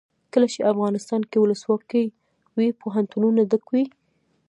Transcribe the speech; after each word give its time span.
کله 0.33 0.47
چې 0.53 0.67
افغانستان 0.71 1.21
کې 1.29 1.37
ولسواکي 1.39 2.05
وي 2.55 2.67
پوهنتونونه 2.81 3.41
ډک 3.49 3.65
وي. 3.73 3.83